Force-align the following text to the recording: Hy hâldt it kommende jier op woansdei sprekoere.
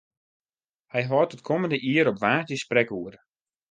Hy 0.93 1.01
hâldt 1.09 1.35
it 1.35 1.45
kommende 1.47 1.77
jier 1.85 2.09
op 2.11 2.21
woansdei 2.23 2.59
sprekoere. 2.63 3.19